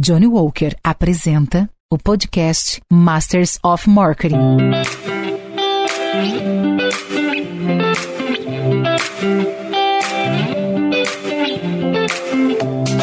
[0.00, 4.38] Johnny Walker apresenta o podcast Masters of Marketing.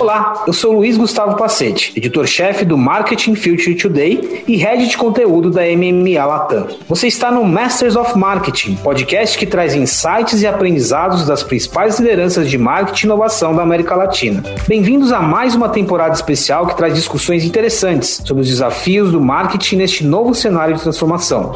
[0.05, 5.49] Olá, eu sou Luiz Gustavo Pacete, editor-chefe do Marketing Future Today e head de conteúdo
[5.49, 6.67] da MMA Latam.
[6.87, 12.47] Você está no Masters of Marketing, podcast que traz insights e aprendizados das principais lideranças
[12.47, 14.43] de marketing e inovação da América Latina.
[14.67, 19.77] Bem-vindos a mais uma temporada especial que traz discussões interessantes sobre os desafios do marketing
[19.77, 21.51] neste novo cenário de transformação.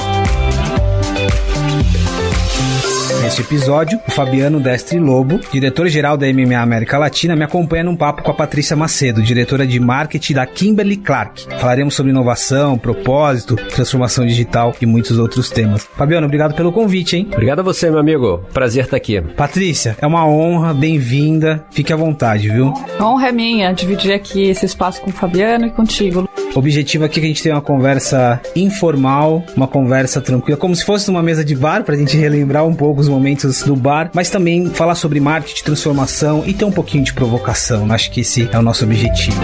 [3.30, 8.24] Neste episódio, o Fabiano Destre Lobo, diretor-geral da MMA América Latina, me acompanha num papo
[8.24, 11.46] com a Patrícia Macedo, diretora de marketing da Kimberly Clark.
[11.60, 15.88] Falaremos sobre inovação, propósito, transformação digital e muitos outros temas.
[15.96, 17.28] Fabiano, obrigado pelo convite, hein?
[17.32, 18.44] Obrigado a você, meu amigo.
[18.52, 19.22] Prazer estar aqui.
[19.22, 21.64] Patrícia, é uma honra, bem-vinda.
[21.70, 22.74] Fique à vontade, viu?
[22.98, 26.28] A honra é minha dividir aqui esse espaço com o Fabiano e contigo.
[26.56, 30.76] O objetivo aqui é que a gente tenha uma conversa informal, uma conversa tranquila, como
[30.76, 34.10] se fosse numa mesa de bar, pra gente relembrar um pouco os momentos do bar,
[34.14, 37.92] mas também falar sobre marketing, transformação e ter um pouquinho de provocação.
[37.92, 39.40] Acho que esse é o nosso objetivo.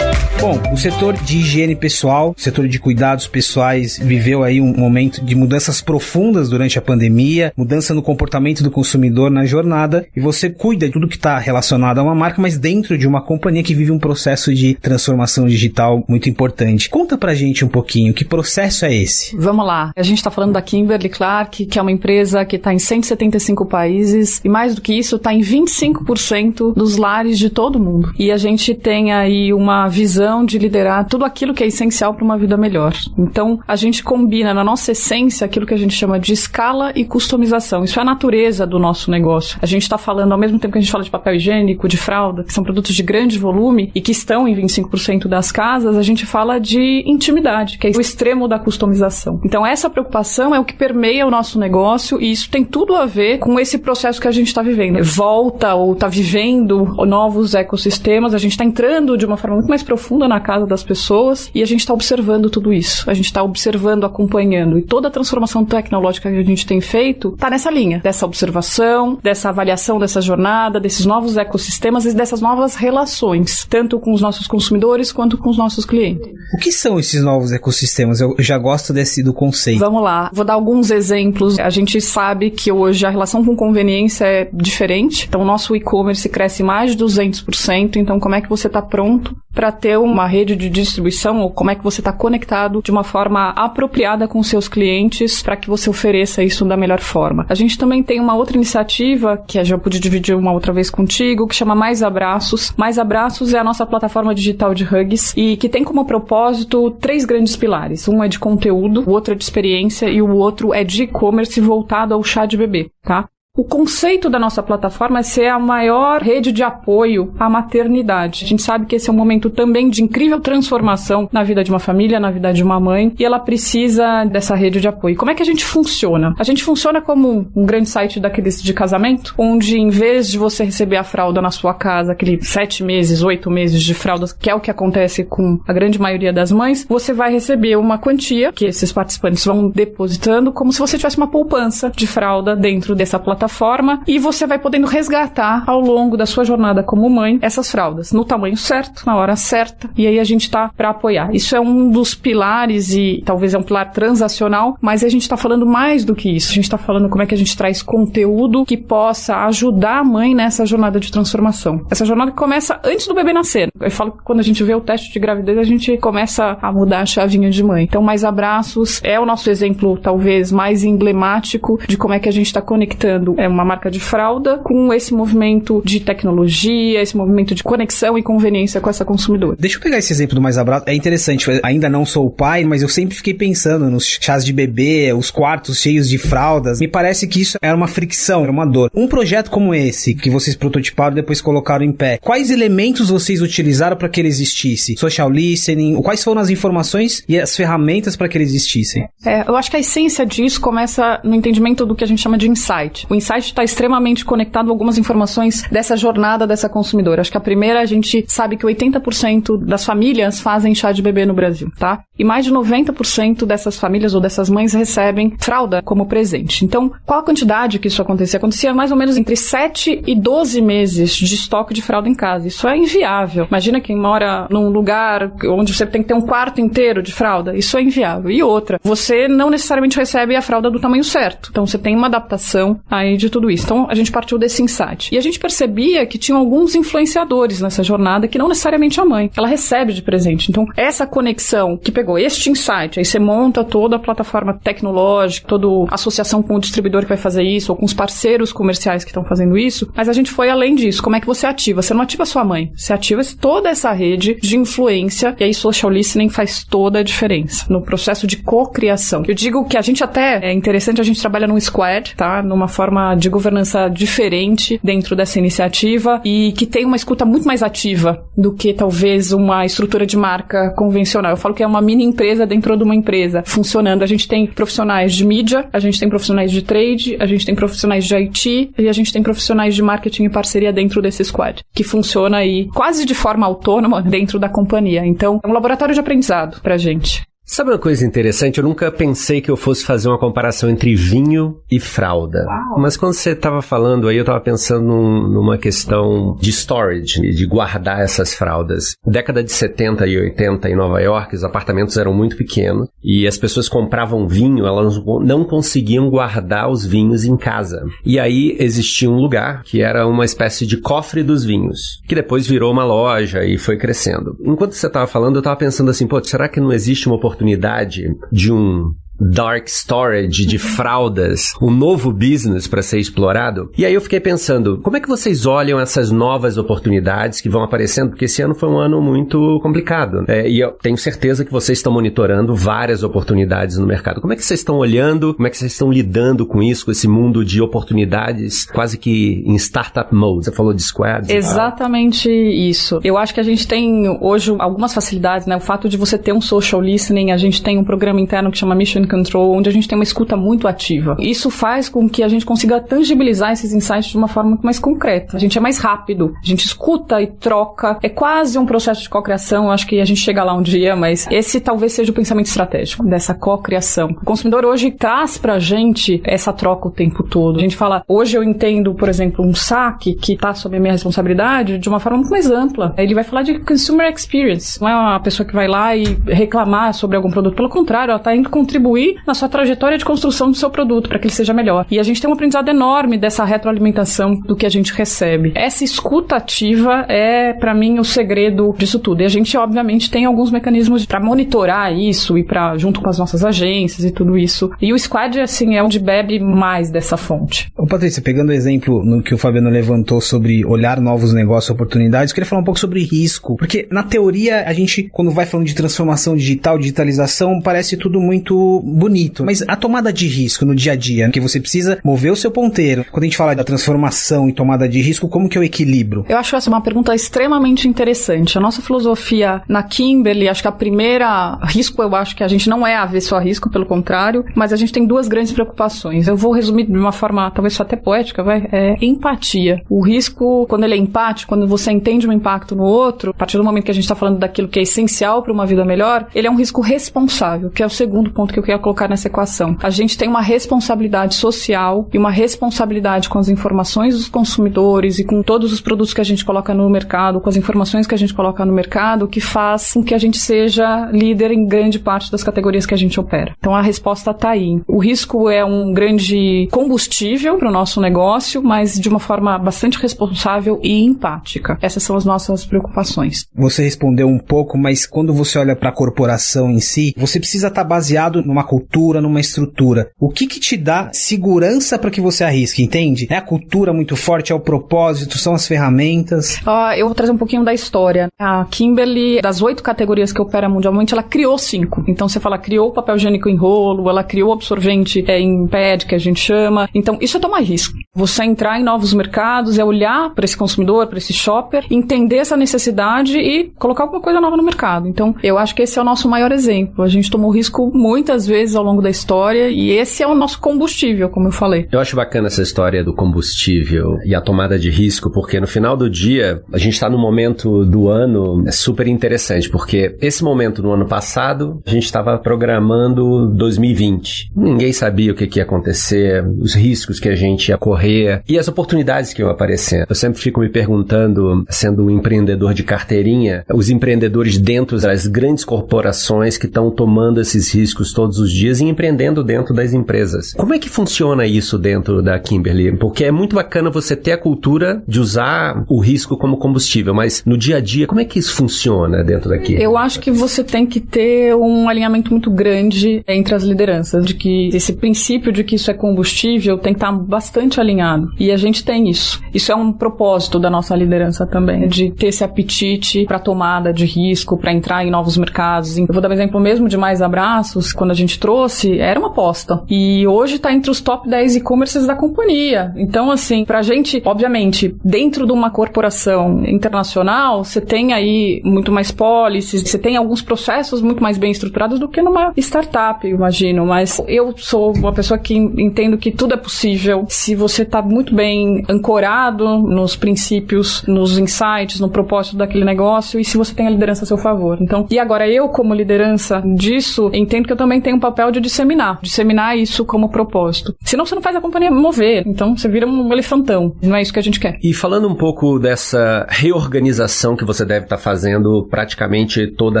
[0.42, 5.24] Bom, o setor de higiene pessoal, o setor de cuidados pessoais viveu aí um momento
[5.24, 10.50] de mudanças profundas durante a pandemia, mudança no comportamento do consumidor na jornada, e você
[10.50, 13.72] cuida de tudo que está relacionado a uma marca, mas dentro de uma companhia que
[13.72, 16.90] vive um processo de transformação digital muito importante.
[16.90, 19.36] Conta pra gente um pouquinho, que processo é esse?
[19.36, 19.92] Vamos lá.
[19.94, 23.64] A gente está falando da Kimberly Clark, que é uma empresa que está em 175
[23.64, 28.12] países, e mais do que isso, está em 25% dos lares de todo mundo.
[28.18, 32.24] E a gente tem aí uma visão de liderar tudo aquilo que é essencial para
[32.24, 32.94] uma vida melhor.
[33.18, 37.04] Então, a gente combina na nossa essência aquilo que a gente chama de escala e
[37.04, 37.84] customização.
[37.84, 39.58] Isso é a natureza do nosso negócio.
[39.60, 41.96] A gente está falando, ao mesmo tempo que a gente fala de papel higiênico, de
[41.96, 46.02] fralda, que são produtos de grande volume e que estão em 25% das casas, a
[46.02, 49.40] gente fala de intimidade, que é o extremo da customização.
[49.44, 53.06] Então, essa preocupação é o que permeia o nosso negócio e isso tem tudo a
[53.06, 55.02] ver com esse processo que a gente está vivendo.
[55.02, 59.82] Volta ou está vivendo novos ecossistemas, a gente está entrando de uma forma muito mais
[59.82, 63.08] profunda na casa das pessoas e a gente está observando tudo isso.
[63.10, 64.78] A gente está observando, acompanhando.
[64.78, 69.18] E toda a transformação tecnológica que a gente tem feito está nessa linha, dessa observação,
[69.22, 74.46] dessa avaliação dessa jornada, desses novos ecossistemas e dessas novas relações, tanto com os nossos
[74.46, 76.28] consumidores quanto com os nossos clientes.
[76.54, 78.20] O que são esses novos ecossistemas?
[78.20, 79.78] Eu já gosto desse do conceito.
[79.78, 81.58] Vamos lá, vou dar alguns exemplos.
[81.58, 85.26] A gente sabe que hoje a relação com conveniência é diferente.
[85.28, 87.96] Então, o nosso e-commerce cresce mais de 200%.
[87.96, 91.70] Então, como é que você está pronto para ter uma rede de distribuição ou como
[91.70, 95.88] é que você está conectado de uma forma apropriada com seus clientes para que você
[95.88, 97.46] ofereça isso da melhor forma.
[97.48, 101.46] A gente também tem uma outra iniciativa que já pude dividir uma outra vez contigo,
[101.46, 102.72] que chama Mais Abraços.
[102.76, 107.24] Mais Abraços é a nossa plataforma digital de hugs e que tem como propósito três
[107.24, 108.06] grandes pilares.
[108.08, 111.60] Um é de conteúdo, o outro é de experiência e o outro é de e-commerce
[111.60, 113.28] voltado ao chá de bebê, tá?
[113.54, 118.46] O conceito da nossa plataforma é ser a maior rede de apoio à maternidade.
[118.46, 121.70] A gente sabe que esse é um momento também de incrível transformação na vida de
[121.70, 125.16] uma família, na vida de uma mãe, e ela precisa dessa rede de apoio.
[125.16, 126.34] Como é que a gente funciona?
[126.38, 130.64] A gente funciona como um grande site daqueles de casamento, onde em vez de você
[130.64, 134.54] receber a fralda na sua casa, aquele sete meses, oito meses de fraldas, que é
[134.54, 138.64] o que acontece com a grande maioria das mães, você vai receber uma quantia que
[138.64, 143.41] esses participantes vão depositando, como se você tivesse uma poupança de fralda dentro dessa plataforma
[143.42, 148.12] plataforma e você vai podendo resgatar ao longo da sua jornada como mãe essas fraldas
[148.12, 151.34] no tamanho certo, na hora certa, e aí a gente tá para apoiar.
[151.34, 155.36] Isso é um dos pilares e talvez é um pilar transacional, mas a gente tá
[155.36, 156.52] falando mais do que isso.
[156.52, 160.04] A gente tá falando como é que a gente traz conteúdo que possa ajudar a
[160.04, 161.84] mãe nessa jornada de transformação.
[161.90, 163.70] Essa jornada que começa antes do bebê nascer.
[163.80, 166.70] Eu falo que quando a gente vê o teste de gravidez, a gente começa a
[166.70, 167.84] mudar a chavinha de mãe.
[167.84, 172.32] Então, mais abraços é o nosso exemplo talvez mais emblemático de como é que a
[172.32, 177.54] gente está conectando é uma marca de fralda com esse movimento de tecnologia, esse movimento
[177.54, 179.56] de conexão e conveniência com essa consumidora.
[179.58, 180.84] Deixa eu pegar esse exemplo do mais abraço.
[180.86, 184.52] É interessante, ainda não sou o pai, mas eu sempre fiquei pensando nos chás de
[184.52, 186.80] bebê, os quartos cheios de fraldas.
[186.80, 188.90] Me parece que isso era uma fricção, era uma dor.
[188.94, 193.40] Um projeto como esse, que vocês prototiparam e depois colocaram em pé, quais elementos vocês
[193.42, 194.96] utilizaram para que ele existisse?
[194.96, 199.06] Social listening, quais foram as informações e as ferramentas para que ele existissem?
[199.24, 202.38] É, eu acho que a essência disso começa no entendimento do que a gente chama
[202.38, 203.06] de insight.
[203.08, 207.20] O insight está extremamente conectado a algumas informações dessa jornada dessa consumidora.
[207.20, 211.24] Acho que a primeira, a gente sabe que 80% das famílias fazem chá de bebê
[211.24, 212.02] no Brasil, tá?
[212.18, 216.64] E mais de 90% dessas famílias ou dessas mães recebem fralda como presente.
[216.64, 218.38] Então, qual a quantidade que isso acontecia?
[218.38, 222.48] Acontecia mais ou menos entre 7 e 12 meses de estoque de fralda em casa.
[222.48, 223.46] Isso é inviável.
[223.48, 227.56] Imagina quem mora num lugar onde você tem que ter um quarto inteiro de fralda.
[227.56, 228.30] Isso é inviável.
[228.30, 231.48] E outra, você não necessariamente recebe a fralda do tamanho certo.
[231.50, 233.64] Então, você tem uma adaptação aí de tudo isso.
[233.64, 235.14] Então, a gente partiu desse insight.
[235.14, 239.30] E a gente percebia que tinham alguns influenciadores nessa jornada que não necessariamente a mãe.
[239.36, 240.50] Ela recebe de presente.
[240.50, 245.90] Então, essa conexão que pegou este insight, aí você monta toda a plataforma tecnológica, toda
[245.90, 249.10] a associação com o distribuidor que vai fazer isso, ou com os parceiros comerciais que
[249.10, 251.02] estão fazendo isso, mas a gente foi além disso.
[251.02, 251.82] Como é que você ativa?
[251.82, 255.90] Você não ativa sua mãe, você ativa toda essa rede de influência, e aí social
[255.90, 259.22] listening faz toda a diferença no processo de cocriação.
[259.26, 262.42] Eu digo que a gente até, é interessante, a gente trabalha num squad, tá?
[262.42, 267.62] Numa forma de governança diferente dentro dessa iniciativa e que tem uma escuta muito mais
[267.62, 271.32] ativa do que talvez uma estrutura de marca convencional.
[271.32, 274.02] Eu falo que é uma mini empresa dentro de uma empresa funcionando.
[274.02, 277.54] A gente tem profissionais de mídia, a gente tem profissionais de trade, a gente tem
[277.54, 281.62] profissionais de IT e a gente tem profissionais de marketing e parceria dentro desse squad,
[281.74, 285.04] que funciona aí quase de forma autônoma dentro da companhia.
[285.04, 287.22] Então, é um laboratório de aprendizado pra gente.
[287.44, 288.58] Sabe uma coisa interessante?
[288.58, 292.44] Eu nunca pensei que eu fosse fazer uma comparação entre vinho e fralda.
[292.46, 292.80] Uau.
[292.80, 297.46] Mas quando você estava falando aí, eu estava pensando num, numa questão de storage, de
[297.46, 298.94] guardar essas fraldas.
[299.04, 303.36] Década de 70 e 80 em Nova York, os apartamentos eram muito pequenos e as
[303.36, 307.84] pessoas compravam vinho, elas não conseguiam guardar os vinhos em casa.
[308.04, 312.46] E aí existia um lugar que era uma espécie de cofre dos vinhos, que depois
[312.46, 314.36] virou uma loja e foi crescendo.
[314.40, 317.31] Enquanto você estava falando, eu estava pensando assim, pô, será que não existe uma oportunidade
[317.32, 318.94] oportunidade de um
[319.30, 323.70] dark storage de fraldas, um novo business para ser explorado.
[323.76, 327.62] E aí eu fiquei pensando, como é que vocês olham essas novas oportunidades que vão
[327.62, 328.10] aparecendo?
[328.10, 330.24] Porque esse ano foi um ano muito complicado.
[330.28, 334.20] É, e eu tenho certeza que vocês estão monitorando várias oportunidades no mercado.
[334.20, 335.34] Como é que vocês estão olhando?
[335.34, 339.42] Como é que vocês estão lidando com isso, com esse mundo de oportunidades, quase que
[339.46, 340.44] em startup mode?
[340.44, 341.30] Você falou de squads.
[341.30, 343.00] Exatamente isso.
[343.04, 345.56] Eu acho que a gente tem hoje algumas facilidades, né?
[345.56, 348.58] O fato de você ter um social listening, a gente tem um programa interno que
[348.58, 351.16] chama Mission Control, onde a gente tem uma escuta muito ativa.
[351.18, 354.78] Isso faz com que a gente consiga tangibilizar esses insights de uma forma muito mais
[354.78, 355.36] concreta.
[355.36, 357.98] A gente é mais rápido, a gente escuta e troca.
[358.02, 359.70] É quase um processo de cocriação.
[359.70, 363.04] Acho que a gente chega lá um dia, mas esse talvez seja o pensamento estratégico
[363.04, 364.10] dessa cocriação.
[364.10, 367.58] O consumidor hoje traz pra gente essa troca o tempo todo.
[367.58, 370.92] A gente fala, hoje eu entendo, por exemplo, um saque que tá sob a minha
[370.92, 372.94] responsabilidade de uma forma muito mais ampla.
[372.96, 374.80] Ele vai falar de consumer experience.
[374.80, 377.54] Não é uma pessoa que vai lá e reclamar sobre algum produto.
[377.54, 381.08] Pelo contrário, ela tá indo contribuir contribuir na sua trajetória de construção do seu produto
[381.08, 381.86] para que ele seja melhor.
[381.90, 385.52] E a gente tem um aprendizado enorme dessa retroalimentação do que a gente recebe.
[385.54, 389.22] Essa escuta ativa é, para mim, o segredo disso tudo.
[389.22, 393.18] E a gente, obviamente, tem alguns mecanismos para monitorar isso e para junto com as
[393.18, 394.70] nossas agências e tudo isso.
[394.80, 397.70] E o Squad, assim, é onde bebe mais dessa fonte.
[397.76, 402.30] Ô, Patrícia, pegando o exemplo no que o Fabiano levantou sobre olhar novos negócios, oportunidades,
[402.30, 403.56] eu queria falar um pouco sobre risco.
[403.56, 408.81] Porque, na teoria, a gente, quando vai falando de transformação digital, digitalização, parece tudo muito
[408.82, 409.44] bonito.
[409.44, 412.50] Mas a tomada de risco no dia a dia, que você precisa mover o seu
[412.50, 413.04] ponteiro.
[413.10, 416.24] Quando a gente fala da transformação e tomada de risco, como que é o equilíbrio?
[416.28, 418.58] Eu acho essa uma pergunta extremamente interessante.
[418.58, 422.68] A nossa filosofia na Kimberly, acho que a primeira risco, eu acho que a gente
[422.68, 426.26] não é avesso a risco, pelo contrário, mas a gente tem duas grandes preocupações.
[426.26, 428.66] Eu vou resumir de uma forma talvez até poética, vai?
[428.72, 429.82] É empatia.
[429.88, 433.56] O risco, quando ele é empático, quando você entende um impacto no outro, a partir
[433.56, 436.26] do momento que a gente está falando daquilo que é essencial para uma vida melhor,
[436.34, 439.76] ele é um risco responsável, que é o segundo ponto que eu colocar nessa equação.
[439.82, 445.24] A gente tem uma responsabilidade social e uma responsabilidade com as informações dos consumidores e
[445.24, 448.18] com todos os produtos que a gente coloca no mercado, com as informações que a
[448.18, 452.30] gente coloca no mercado, que faz com que a gente seja líder em grande parte
[452.30, 453.54] das categorias que a gente opera.
[453.58, 454.80] Então a resposta está aí.
[454.86, 459.98] O risco é um grande combustível para o nosso negócio, mas de uma forma bastante
[459.98, 461.78] responsável e empática.
[461.80, 463.46] Essas são as nossas preocupações.
[463.54, 467.68] Você respondeu um pouco, mas quando você olha para a corporação em si, você precisa
[467.68, 470.10] estar tá baseado numa cultura, numa estrutura.
[470.18, 473.26] O que que te dá segurança para que você arrisque, entende?
[473.30, 476.56] É a cultura muito forte, é o propósito, são as ferramentas.
[476.58, 478.28] Uh, eu vou trazer um pouquinho da história.
[478.38, 482.04] A Kimberly, das oito categorias que opera mundialmente, ela criou cinco.
[482.06, 486.14] Então você fala, criou papel higiênico em rolo, ela criou absorvente é, em pad, que
[486.14, 486.88] a gente chama.
[486.94, 487.94] Então isso é tomar risco.
[488.14, 492.56] Você entrar em novos mercados, é olhar para esse consumidor, para esse shopper, entender essa
[492.56, 495.08] necessidade e colocar alguma coisa nova no mercado.
[495.08, 497.02] Então eu acho que esse é o nosso maior exemplo.
[497.02, 500.34] A gente tomou risco muitas vezes vezes ao longo da história e esse é o
[500.34, 501.88] nosso combustível, como eu falei.
[501.90, 505.96] Eu acho bacana essa história do combustível e a tomada de risco, porque no final
[505.96, 510.92] do dia a gente está num momento do ano super interessante, porque esse momento no
[510.92, 514.50] ano passado a gente estava programando 2020.
[514.54, 518.58] Ninguém sabia o que, que ia acontecer, os riscos que a gente ia correr e
[518.58, 520.04] as oportunidades que iam aparecer.
[520.08, 525.64] Eu sempre fico me perguntando, sendo um empreendedor de carteirinha, os empreendedores dentro das grandes
[525.64, 530.52] corporações que estão tomando esses riscos todos os dias e empreendendo dentro das empresas.
[530.54, 532.96] Como é que funciona isso dentro da Kimberly?
[532.96, 537.42] Porque é muito bacana você ter a cultura de usar o risco como combustível, mas
[537.46, 539.74] no dia a dia, como é que isso funciona dentro daqui?
[539.74, 544.34] Eu acho que você tem que ter um alinhamento muito grande entre as lideranças, de
[544.34, 548.28] que esse princípio de que isso é combustível tem que estar bastante alinhado.
[548.38, 549.40] E a gente tem isso.
[549.54, 554.04] Isso é um propósito da nossa liderança também, de ter esse apetite para tomada de
[554.04, 555.96] risco, para entrar em novos mercados.
[555.98, 559.28] Eu vou dar um exemplo mesmo de mais abraços, quando a gente trouxe, era uma
[559.28, 559.82] aposta.
[559.88, 562.92] E hoje está entre os top 10 e-commerces da companhia.
[562.96, 569.10] Então, assim, pra gente, obviamente, dentro de uma corporação internacional, você tem aí muito mais
[569.10, 573.86] policies, você tem alguns processos muito mais bem estruturados do que numa startup, imagino.
[573.86, 578.34] Mas eu sou uma pessoa que entendo que tudo é possível se você está muito
[578.34, 583.90] bem ancorado nos princípios, nos insights, no propósito daquele negócio e se você tem a
[583.90, 584.78] liderança a seu favor.
[584.80, 589.18] Então, e agora eu, como liderança disso, entendo que eu também tenho papel de disseminar,
[589.20, 590.94] disseminar isso como propósito.
[591.04, 593.94] Senão você não faz a companhia mover, então você vira um elefantão.
[594.00, 594.78] Não é isso que a gente quer.
[594.82, 600.00] E falando um pouco dessa reorganização que você deve estar fazendo praticamente toda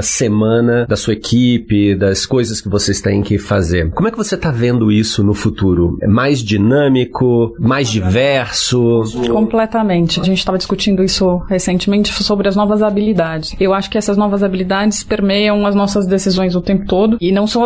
[0.00, 3.90] semana da sua equipe, das coisas que vocês têm que fazer.
[3.90, 5.98] Como é que você está vendo isso no futuro?
[6.00, 9.02] É mais dinâmico, mais diverso?
[9.30, 10.20] Completamente.
[10.20, 13.54] A gente estava discutindo isso recentemente sobre as novas habilidades.
[13.58, 17.46] Eu acho que essas novas habilidades permeiam as nossas decisões o tempo todo e não
[17.46, 17.62] são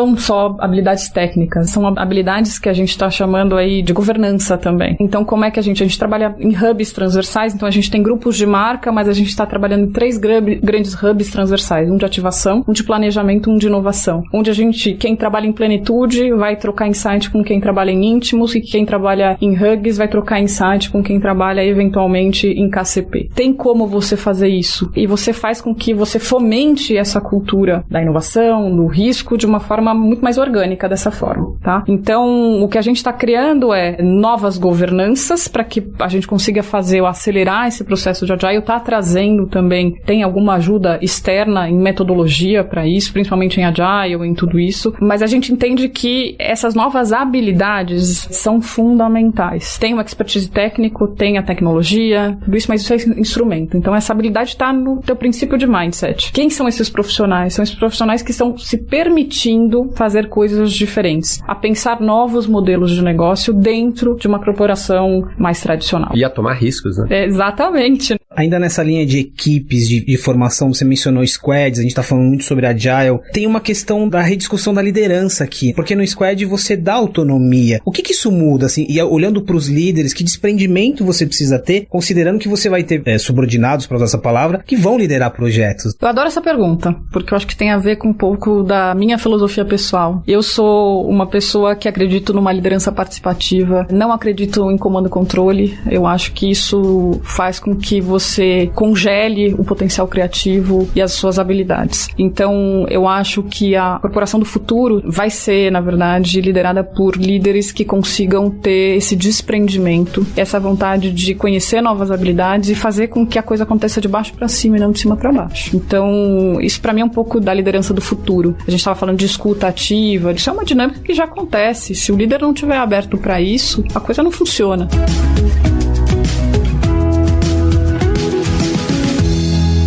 [0.59, 4.97] habilidades técnicas, são habilidades que a gente está chamando aí de governança também.
[5.00, 7.55] Então, como é que a gente a gente trabalha em hubs transversais?
[7.55, 10.95] Então, a gente tem grupos de marca, mas a gente está trabalhando em três grandes
[10.95, 14.23] hubs transversais: um de ativação, um de planejamento, um de inovação.
[14.33, 18.55] Onde a gente, quem trabalha em plenitude, vai trocar insight com quem trabalha em íntimos
[18.55, 23.31] e quem trabalha em hugs vai trocar insight com quem trabalha eventualmente em KCP.
[23.35, 28.03] Tem como você fazer isso e você faz com que você fomente essa cultura da
[28.03, 31.85] inovação, do risco de uma forma muito mais orgânica dessa forma, tá?
[31.87, 36.64] Então, o que a gente está criando é novas governanças para que a gente consiga
[36.64, 41.76] fazer ou acelerar esse processo de agile, tá trazendo também, tem alguma ajuda externa em
[41.76, 46.75] metodologia para isso, principalmente em agile, em tudo isso, mas a gente entende que essas
[46.75, 49.78] novas habilidades são fundamentais.
[49.78, 53.76] Tem o expertise técnico, tem a tecnologia, tudo isso, mas isso é instrumento.
[53.76, 56.33] Então essa habilidade está no teu princípio de mindset.
[56.33, 57.54] Quem são esses profissionais?
[57.54, 63.02] São esses profissionais que estão se permitindo fazer coisas diferentes, a pensar novos modelos de
[63.02, 66.11] negócio dentro de uma corporação mais tradicional.
[66.14, 67.06] E a tomar riscos, né?
[67.11, 68.16] É, exatamente.
[68.37, 72.26] Ainda nessa linha de equipes de, de, formação, você mencionou squads, a gente tá falando
[72.26, 73.18] muito sobre agile.
[73.32, 77.80] Tem uma questão da rediscussão da liderança aqui, porque no squad você dá autonomia.
[77.85, 78.87] O que que isso muda, assim?
[78.88, 83.02] E olhando para os líderes, que desprendimento você precisa ter, considerando que você vai ter
[83.06, 85.94] é, subordinados, para usar essa palavra, que vão liderar projetos?
[86.00, 88.94] Eu adoro essa pergunta, porque eu acho que tem a ver com um pouco da
[88.94, 90.06] minha filosofia pessoal.
[90.27, 95.79] Eu sou uma pessoa que acredito numa liderança participativa, não acredito em comando controle.
[95.91, 101.39] Eu acho que isso faz com que você congele o potencial criativo e as suas
[101.39, 102.09] habilidades.
[102.19, 107.73] Então, eu acho que a corporação do futuro vai ser, na verdade, liderada por líderes
[107.73, 113.39] que consigam ter esse desprendimento, essa vontade de conhecer novas habilidades e fazer com que
[113.39, 115.77] a coisa aconteça de baixo para cima e não de cima para baixo.
[115.77, 118.57] Então, isso para mim é um pouco da liderança do futuro.
[118.67, 119.96] A gente estava falando de escuta ativa,
[120.35, 121.95] isso é uma dinâmica que já acontece.
[121.95, 124.88] Se o líder não estiver aberto para isso, a coisa não funciona.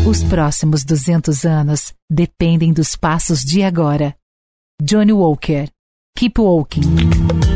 [0.08, 4.16] Os próximos 200 anos dependem dos passos de agora.
[4.82, 5.68] Johnny Walker.
[6.18, 7.49] Keep Walking.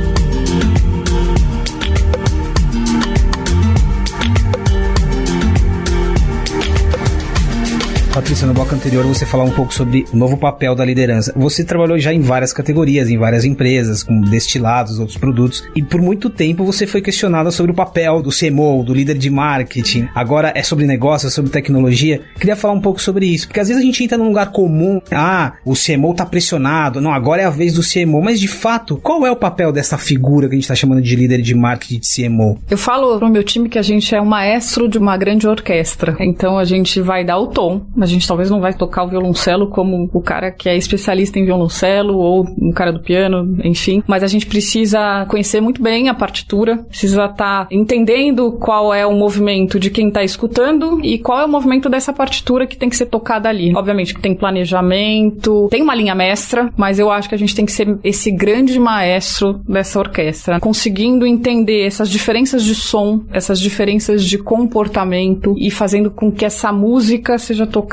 [8.14, 11.34] Patrícia, no bloco anterior você falou um pouco sobre o novo papel da liderança.
[11.36, 16.00] Você trabalhou já em várias categorias, em várias empresas, com destilados, outros produtos, e por
[16.00, 20.08] muito tempo você foi questionada sobre o papel do CMO, do líder de marketing.
[20.14, 22.22] Agora é sobre negócio, é sobre tecnologia.
[22.40, 25.02] Queria falar um pouco sobre isso, porque às vezes a gente entra num lugar comum,
[25.12, 28.96] ah, o CMO tá pressionado, não, agora é a vez do CMO, mas de fato,
[28.98, 32.00] qual é o papel dessa figura que a gente tá chamando de líder de marketing
[32.00, 32.60] de CMO?
[32.70, 36.16] Eu falo pro meu time que a gente é o maestro de uma grande orquestra,
[36.20, 39.68] então a gente vai dar o tom, A gente talvez não vai tocar o violoncelo
[39.68, 44.04] como o cara que é especialista em violoncelo ou o cara do piano, enfim.
[44.06, 49.06] Mas a gente precisa conhecer muito bem a partitura, precisa estar tá entendendo qual é
[49.06, 52.90] o movimento de quem está escutando e qual é o movimento dessa partitura que tem
[52.90, 53.74] que ser tocada ali.
[53.74, 57.66] Obviamente que tem planejamento, tem uma linha mestra, mas eu acho que a gente tem
[57.66, 64.26] que ser esse grande maestro dessa orquestra, conseguindo entender essas diferenças de som, essas diferenças
[64.26, 67.93] de comportamento e fazendo com que essa música seja tocada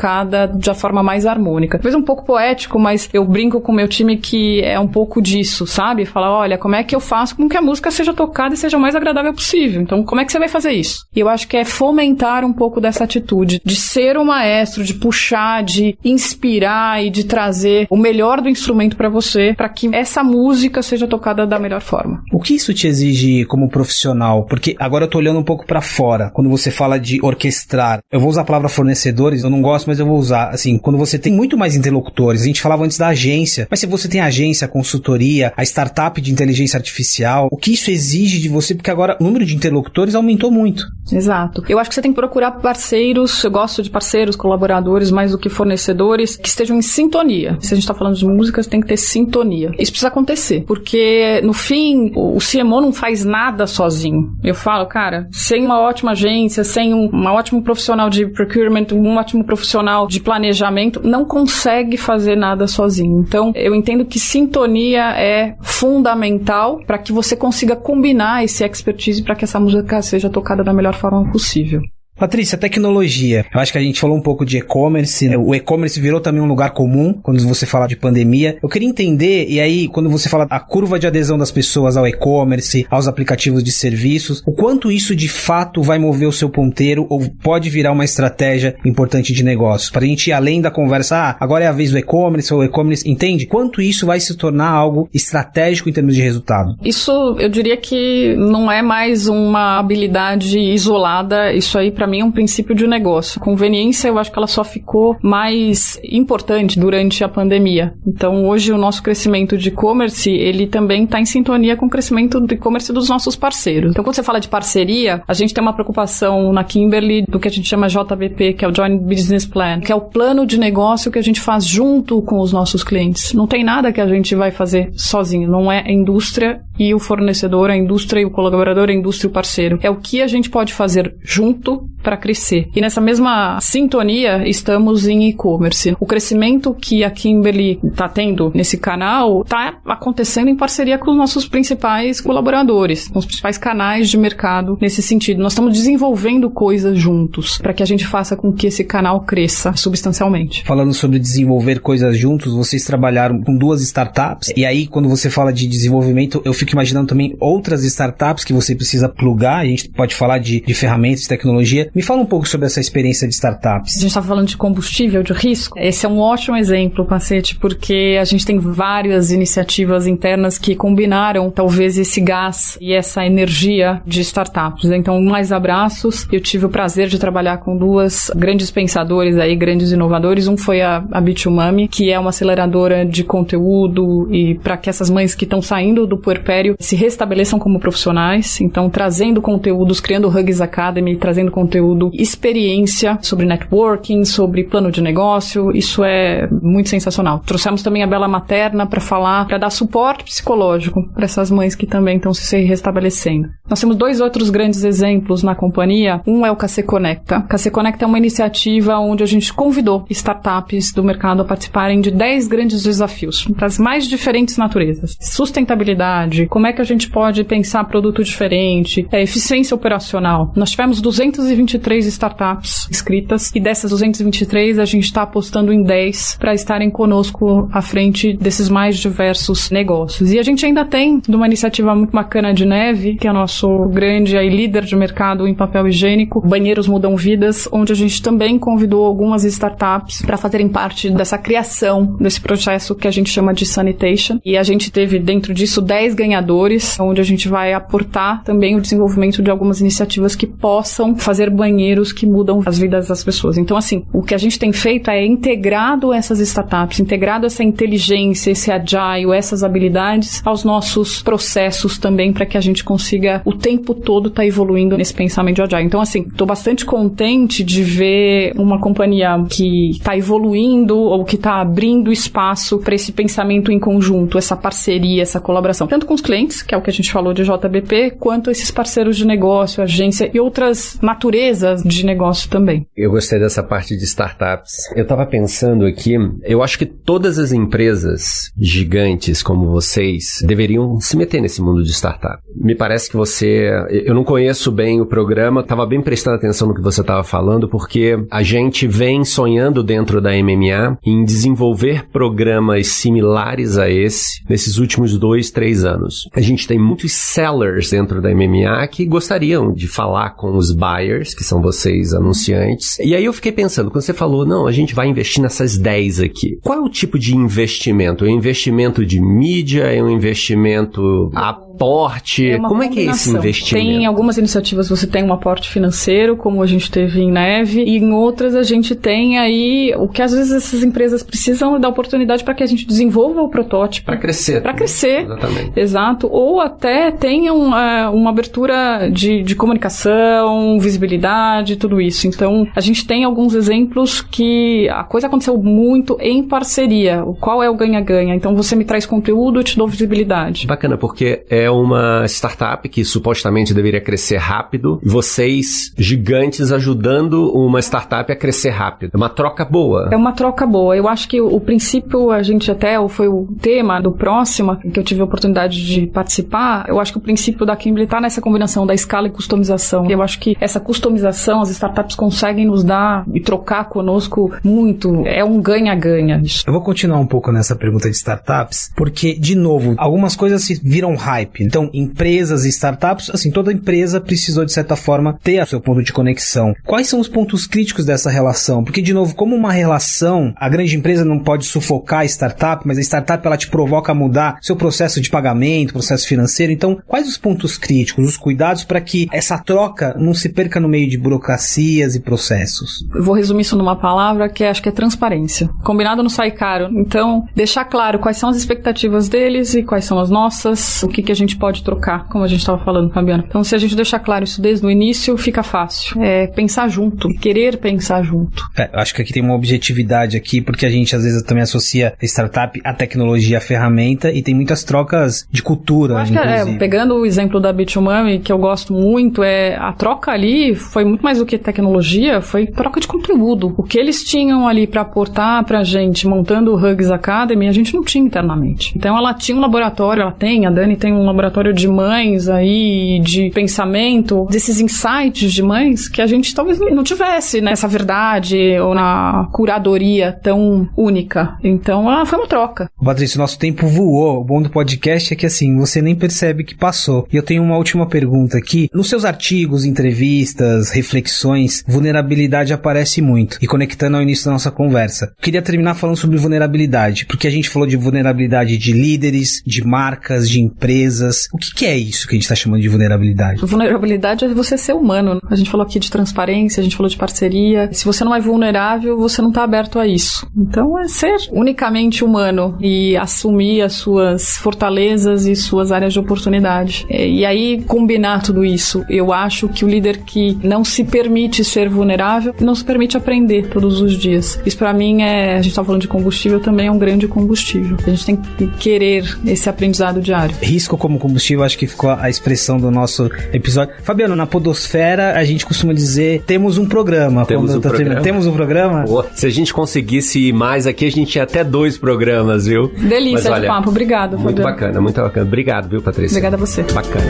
[0.57, 1.77] de forma mais harmônica.
[1.77, 5.21] Talvez um pouco poético, mas eu brinco com o meu time que é um pouco
[5.21, 6.05] disso, sabe?
[6.05, 8.77] Falar, olha, como é que eu faço com que a música seja tocada e seja
[8.77, 9.81] o mais agradável possível?
[9.81, 11.05] Então, como é que você vai fazer isso?
[11.15, 14.93] E eu acho que é fomentar um pouco dessa atitude de ser o maestro, de
[14.93, 20.23] puxar, de inspirar e de trazer o melhor do instrumento para você, para que essa
[20.23, 22.23] música seja tocada da melhor forma.
[22.31, 24.45] O que isso te exige como profissional?
[24.45, 26.29] Porque agora eu tô olhando um pouco para fora.
[26.33, 29.99] Quando você fala de orquestrar, eu vou usar a palavra fornecedores, eu não gosto, mas
[29.99, 30.49] eu vou usar.
[30.49, 33.85] Assim, quando você tem muito mais interlocutores, a gente falava antes da agência, mas se
[33.85, 38.39] você tem a agência, a consultoria, a startup de inteligência artificial, o que isso exige
[38.39, 38.73] de você?
[38.73, 40.85] Porque agora o número de interlocutores aumentou muito.
[41.11, 41.63] Exato.
[41.67, 45.37] Eu acho que você tem que procurar parceiros, eu gosto de parceiros, colaboradores, mais do
[45.37, 47.57] que fornecedores, que estejam em sintonia.
[47.59, 49.71] Se a gente está falando de músicas, tem que ter sintonia.
[49.77, 54.33] Isso precisa acontecer, porque no fim, o CMO não faz nada sozinho.
[54.43, 59.43] Eu falo, cara, sem uma ótima agência, sem um, ótimo profissional de procurement, um ótimo
[59.43, 63.19] profissional de planejamento, não consegue fazer nada sozinho.
[63.19, 69.35] Então, eu entendo que sintonia é fundamental para que você consiga combinar esse expertise para
[69.35, 71.81] que essa música seja tocada da melhor forma possível.
[72.21, 73.47] Patrícia, tecnologia.
[73.51, 75.27] Eu acho que a gente falou um pouco de e-commerce.
[75.27, 75.35] Né?
[75.35, 78.59] O e-commerce virou também um lugar comum quando você fala de pandemia.
[78.61, 82.07] Eu queria entender, e aí, quando você fala a curva de adesão das pessoas ao
[82.07, 87.07] e-commerce, aos aplicativos de serviços, o quanto isso de fato vai mover o seu ponteiro
[87.09, 89.89] ou pode virar uma estratégia importante de negócios?
[89.89, 92.63] Para a gente ir além da conversa, ah, agora é a vez do e-commerce ou
[92.63, 93.47] e-commerce, entende?
[93.47, 96.75] Quanto isso vai se tornar algo estratégico em termos de resultado?
[96.85, 101.51] Isso, eu diria que não é mais uma habilidade isolada.
[101.51, 103.39] Isso aí, para mim é um princípio de negócio.
[103.39, 107.93] Conveniência, eu acho que ela só ficou mais importante durante a pandemia.
[108.05, 112.39] Então, hoje o nosso crescimento de e-commerce, ele também está em sintonia com o crescimento
[112.39, 113.91] do e-commerce dos nossos parceiros.
[113.91, 117.47] Então, quando você fala de parceria, a gente tem uma preocupação na Kimberly do que
[117.47, 120.59] a gente chama JBP, que é o Joint Business Plan, que é o plano de
[120.59, 123.33] negócio que a gente faz junto com os nossos clientes.
[123.33, 127.69] Não tem nada que a gente vai fazer sozinho, não é indústria e o fornecedor,
[127.69, 129.79] a indústria e o colaborador, a indústria e o parceiro.
[129.81, 132.67] É o que a gente pode fazer junto para crescer.
[132.75, 135.95] E nessa mesma sintonia estamos em e-commerce.
[135.99, 141.17] O crescimento que a Kimberly está tendo nesse canal está acontecendo em parceria com os
[141.17, 145.41] nossos principais colaboradores, com os principais canais de mercado nesse sentido.
[145.41, 149.73] Nós estamos desenvolvendo coisas juntos para que a gente faça com que esse canal cresça
[149.75, 150.63] substancialmente.
[150.65, 155.53] Falando sobre desenvolver coisas juntos, vocês trabalharam com duas startups e aí quando você fala
[155.53, 159.59] de desenvolvimento, eu fico imaginando também outras startups que você precisa plugar.
[159.59, 161.89] A gente pode falar de, de ferramentas, de tecnologia.
[161.93, 163.97] Me fala um pouco sobre essa experiência de startups.
[163.97, 165.77] A gente estava falando de combustível, de risco.
[165.79, 171.49] Esse é um ótimo exemplo, Pacete, porque a gente tem várias iniciativas internas que combinaram
[171.49, 174.89] talvez esse gás e essa energia de startups.
[174.91, 176.27] Então, mais abraços.
[176.31, 180.47] Eu tive o prazer de trabalhar com duas grandes pensadores aí, grandes inovadores.
[180.47, 185.09] Um foi a, a Bitumami, que é uma aceleradora de conteúdo e para que essas
[185.09, 188.59] mães que estão saindo do puerpério se restabeleçam como profissionais.
[188.61, 195.71] Então, trazendo conteúdos, criando Hugs Academy, trazendo conteúdo experiência sobre networking, sobre plano de negócio.
[195.75, 197.39] Isso é muito sensacional.
[197.45, 201.85] Trouxemos também a Bela Materna para falar, para dar suporte psicológico para essas mães que
[201.85, 203.49] também estão se restabelecendo.
[203.69, 206.21] Nós temos dois outros grandes exemplos na companhia.
[206.27, 207.41] Um é o KC Conecta.
[207.41, 212.11] KC Conecta é uma iniciativa onde a gente convidou startups do mercado a participarem de
[212.11, 215.17] 10 grandes desafios, das mais diferentes naturezas.
[215.19, 220.51] Sustentabilidade, como é que a gente pode pensar produto diferente, é, eficiência operacional.
[220.55, 226.37] Nós tivemos 220 223 startups inscritas e dessas 223 a gente está apostando em 10
[226.39, 230.31] para estarem conosco à frente desses mais diversos negócios.
[230.31, 234.37] E a gente ainda tem uma iniciativa muito bacana de Neve, que é nosso grande
[234.37, 239.05] aí, líder de mercado em papel higiênico, Banheiros Mudam Vidas, onde a gente também convidou
[239.05, 244.39] algumas startups para fazerem parte dessa criação desse processo que a gente chama de sanitation.
[244.45, 248.77] E a gente teve dentro disso 10 ganhadores banhadores, onde a gente vai aportar também
[248.77, 253.57] o desenvolvimento de algumas iniciativas que possam fazer banheiros que mudam as vidas das pessoas.
[253.57, 258.51] Então, assim, o que a gente tem feito é integrado essas startups, integrado essa inteligência,
[258.51, 263.93] esse agile, essas habilidades aos nossos processos também para que a gente consiga o tempo
[263.93, 265.83] todo estar tá evoluindo nesse pensamento de agile.
[265.83, 271.59] Então, assim, estou bastante contente de ver uma companhia que está evoluindo ou que está
[271.59, 276.61] abrindo espaço para esse pensamento em conjunto, essa parceria, essa colaboração, tanto com os clientes,
[276.61, 280.29] que é o que a gente falou de JBP, quanto esses parceiros de negócio, agência
[280.33, 282.85] e outras naturezas de negócio também.
[282.95, 284.71] Eu gostei dessa parte de startups.
[284.95, 291.17] Eu estava pensando aqui, eu acho que todas as empresas gigantes como vocês deveriam se
[291.17, 292.41] meter nesse mundo de startup.
[292.55, 296.75] Me parece que você, eu não conheço bem o programa, estava bem prestando atenção no
[296.75, 302.87] que você estava falando, porque a gente vem sonhando dentro da MMA em desenvolver programas
[302.87, 306.10] similares a esse nesses últimos dois, três anos.
[306.33, 311.33] A gente tem muitos sellers dentro da MMA que gostariam de falar com os buyers,
[311.33, 312.99] que são vocês anunciantes.
[312.99, 316.21] E aí eu fiquei pensando, quando você falou, não, a gente vai investir nessas 10
[316.21, 316.57] aqui.
[316.61, 318.25] Qual é o tipo de investimento?
[318.25, 319.83] É um investimento de mídia?
[319.83, 322.49] É um investimento aporte?
[322.49, 323.87] É Como é que é esse investimento?
[323.87, 327.97] Tem algumas iniciativas você tem um aporte financeiro, como a gente teve em Neve, e
[327.97, 332.43] em outras a gente tem aí o que às vezes essas empresas precisam da oportunidade
[332.43, 334.05] para que a gente desenvolva o protótipo.
[334.05, 334.61] Para crescer.
[334.61, 335.23] Para crescer.
[335.23, 335.71] Exatamente.
[336.01, 336.27] Exato.
[336.31, 342.27] Ou até tenham uh, uma abertura de, de comunicação, visibilidade, tudo isso.
[342.27, 347.23] Então, a gente tem alguns exemplos que a coisa aconteceu muito em parceria.
[347.39, 348.35] Qual é o ganha-ganha?
[348.35, 350.65] Então, você me traz conteúdo, eu te dou visibilidade.
[350.65, 358.31] Bacana, porque é uma startup que supostamente deveria crescer rápido, vocês gigantes ajudando uma startup
[358.31, 359.11] a crescer rápido.
[359.13, 360.09] É uma troca boa.
[360.11, 360.95] É uma troca boa.
[360.95, 364.99] Eu acho que o, o princípio, a gente até, foi o tema do próximo, que
[364.99, 368.41] eu tive a oportunidade de participar, eu acho que o princípio da Kimberly está nessa
[368.41, 370.09] combinação da escala e customização.
[370.09, 375.25] Eu acho que essa customização as startups conseguem nos dar e trocar conosco muito.
[375.25, 376.41] É um ganha-ganha.
[376.65, 380.79] Eu vou continuar um pouco nessa pergunta de startups, porque, de novo, algumas coisas se
[380.83, 381.63] viram hype.
[381.63, 386.03] Então, empresas e startups, assim, toda empresa precisou, de certa forma, ter o seu ponto
[386.03, 386.73] de conexão.
[386.85, 388.83] Quais são os pontos críticos dessa relação?
[388.83, 392.97] Porque, de novo, como uma relação, a grande empresa não pode sufocar a startup, mas
[392.97, 396.71] a startup ela te provoca a mudar seu processo de pagamento, processo financeiro.
[396.71, 400.89] Então, quais os pontos críticos, os cuidados para que essa troca não se perca no
[400.89, 403.05] meio de burocracias e processos?
[403.13, 405.69] Eu vou resumir isso numa palavra que acho que é transparência.
[405.83, 406.89] Combinado não sai caro.
[406.91, 411.21] Então, deixar claro quais são as expectativas deles e quais são as nossas, o que,
[411.21, 413.43] que a gente pode trocar, como a gente estava falando, Fabiana.
[413.47, 416.21] Então, se a gente deixar claro isso desde o início, fica fácil.
[416.21, 418.63] É pensar junto, querer pensar junto.
[418.77, 422.13] É, acho que aqui tem uma objetividade aqui, porque a gente às vezes também associa
[422.21, 426.13] a startup à tecnologia, à ferramenta, e tem muitas trocas de cultura.
[426.13, 429.93] Eu acho que, é, pegando o exemplo da Bitumami, que eu gosto muito, é a
[429.93, 433.73] troca ali foi muito mais do que tecnologia, foi troca de conteúdo.
[433.77, 437.93] O que eles tinham ali para aportar pra gente montando o Hugs Academy, a gente
[437.93, 438.93] não tinha internamente.
[438.95, 443.19] Então ela tinha um laboratório, ela tem, a Dani tem um laboratório de mães aí,
[443.23, 448.93] de pensamento, desses insights de mães que a gente talvez não tivesse nessa verdade ou
[448.93, 451.57] na curadoria tão única.
[451.63, 452.89] Então ela foi uma troca.
[453.03, 454.41] Patrícia, nosso tempo voou.
[454.41, 457.27] O bom do podcast é que assim, você nem percebe que passou.
[457.31, 458.89] E eu tenho uma última pergunta aqui.
[458.93, 463.57] Nos seus artigos, entrevistas, reflexões, vulnerabilidade aparece muito.
[463.61, 465.33] E conectando ao início da nossa conversa.
[465.41, 470.49] Queria terminar falando sobre vulnerabilidade, porque a gente falou de vulnerabilidade de líderes, de marcas,
[470.49, 471.47] de empresas.
[471.53, 473.65] O que, que é isso que a gente está chamando de vulnerabilidade?
[473.65, 475.39] Vulnerabilidade é você ser humano.
[475.49, 477.89] A gente falou aqui de transparência, a gente falou de parceria.
[477.91, 480.47] Se você não é vulnerável, você não está aberto a isso.
[480.55, 487.05] Então é ser unicamente humano e assumir as suas fortalezas e suas áreas de oportunidade.
[487.09, 489.03] É, e aí combinar tudo isso.
[489.09, 493.67] Eu acho que o líder que não se permite ser vulnerável não se permite aprender
[493.67, 494.59] todos os dias.
[494.65, 497.97] Isso para mim é, a gente tá falando de combustível também é um grande combustível.
[498.05, 500.55] A gente tem que querer esse aprendizado diário.
[500.61, 503.93] Risco como combustível, acho que ficou a expressão do nosso episódio.
[504.03, 507.45] Fabiano, na podosfera a gente costuma dizer temos um programa.
[507.45, 508.21] Temos um tá programa.
[508.21, 509.03] Temos um programa.
[509.05, 512.91] Pô, se a gente conseguisse ir mais aqui, a gente tinha até dois programas, viu?
[512.97, 513.89] Delícia Mas, olha, de papo.
[513.89, 514.71] Obrigado, Muito Fabiano.
[514.71, 515.45] bacana, muito bacana.
[515.45, 516.35] Obrigado, viu, Patrícia?
[516.35, 516.83] Obrigada a você.
[516.83, 517.25] Bacana.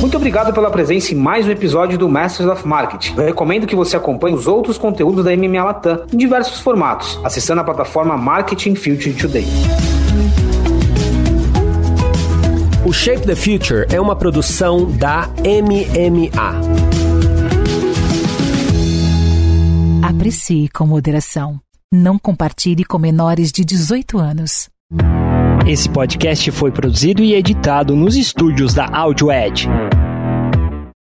[0.00, 3.14] Muito obrigado pela presença em mais um episódio do Masters of Marketing.
[3.16, 7.60] Eu recomendo que você acompanhe os outros conteúdos da MMA Latam em diversos formatos, acessando
[7.60, 9.46] a plataforma Marketing Future Today.
[12.84, 16.86] O Shape the Future é uma produção da MMA.
[20.08, 21.65] Aprecie com moderação.
[21.92, 24.68] Não compartilhe com menores de 18 anos.
[25.68, 29.68] Esse podcast foi produzido e editado nos estúdios da Audio Edge.